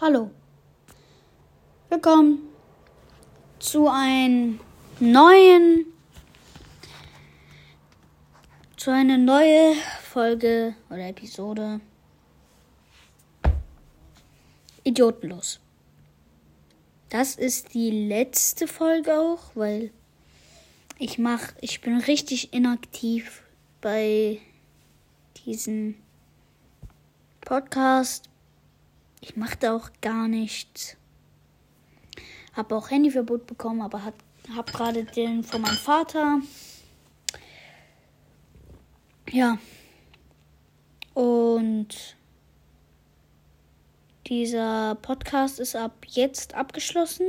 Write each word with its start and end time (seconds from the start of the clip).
Hallo. 0.00 0.30
Willkommen 1.88 2.50
zu 3.58 3.88
einem 3.88 4.60
neuen 5.00 5.86
zu 8.76 8.92
einer 8.92 9.18
neuen 9.18 9.74
Folge 10.04 10.76
oder 10.88 11.08
Episode 11.08 11.80
Idiotenlos. 14.84 15.58
Das 17.08 17.34
ist 17.34 17.74
die 17.74 17.90
letzte 17.90 18.68
Folge 18.68 19.18
auch, 19.18 19.50
weil 19.56 19.90
ich 21.00 21.18
mach, 21.18 21.54
ich 21.60 21.80
bin 21.80 21.98
richtig 21.98 22.52
inaktiv 22.54 23.42
bei 23.80 24.38
diesem 25.44 25.96
Podcast 27.40 28.28
ich 29.20 29.36
machte 29.36 29.72
auch 29.72 29.90
gar 30.00 30.28
nichts. 30.28 30.96
Habe 32.54 32.76
auch 32.76 32.90
Handyverbot 32.90 33.46
bekommen, 33.46 33.82
aber 33.82 34.04
hat, 34.04 34.14
habe 34.54 34.72
gerade 34.72 35.04
den 35.04 35.44
von 35.44 35.60
meinem 35.60 35.76
Vater. 35.76 36.40
Ja. 39.30 39.58
Und 41.14 42.16
dieser 44.26 44.94
Podcast 44.96 45.58
ist 45.58 45.74
ab 45.74 46.04
jetzt 46.06 46.54
abgeschlossen. 46.54 47.26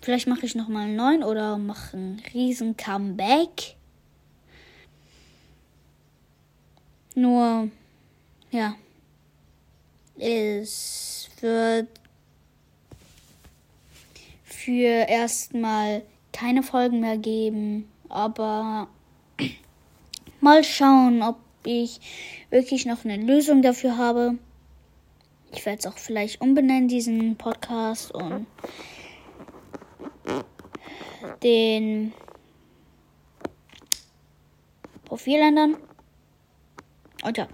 Vielleicht 0.00 0.26
mache 0.26 0.46
ich 0.46 0.54
noch 0.54 0.68
mal 0.68 0.84
einen 0.84 0.96
neuen 0.96 1.22
oder 1.22 1.58
mache 1.58 1.96
einen 1.96 2.22
riesen 2.32 2.76
Comeback. 2.76 3.76
Nur, 7.14 7.68
ja. 8.50 8.76
Es 10.18 11.30
wird 11.40 11.88
für 14.42 15.08
erstmal 15.08 16.02
keine 16.32 16.64
Folgen 16.64 16.98
mehr 16.98 17.16
geben, 17.16 17.88
aber 18.08 18.88
mal 20.40 20.64
schauen, 20.64 21.22
ob 21.22 21.36
ich 21.64 22.00
wirklich 22.50 22.84
noch 22.84 23.04
eine 23.04 23.16
Lösung 23.16 23.62
dafür 23.62 23.96
habe. 23.96 24.38
Ich 25.52 25.64
werde 25.64 25.78
es 25.78 25.86
auch 25.86 25.96
vielleicht 25.98 26.40
umbenennen, 26.40 26.88
diesen 26.88 27.36
Podcast 27.36 28.12
und 28.12 28.46
den 31.44 32.12
Profil 35.04 35.38
ändern. 35.38 35.76
Und 37.24 37.36
ja, 37.36 37.46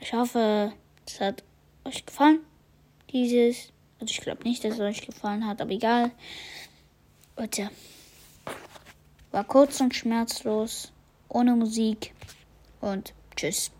ich 0.00 0.14
hoffe, 0.14 0.72
es 1.06 1.20
hat 1.20 1.44
euch 1.84 2.06
gefallen. 2.06 2.40
Dieses. 3.12 3.72
Also 4.00 4.12
ich 4.12 4.20
glaube 4.20 4.44
nicht, 4.44 4.64
dass 4.64 4.74
es 4.74 4.80
euch 4.80 5.04
gefallen 5.04 5.46
hat, 5.46 5.60
aber 5.60 5.72
egal. 5.72 6.10
Ja. 7.54 7.70
War 9.30 9.44
kurz 9.44 9.80
und 9.80 9.94
schmerzlos. 9.94 10.92
Ohne 11.28 11.54
Musik. 11.54 12.14
Und 12.80 13.14
tschüss. 13.36 13.70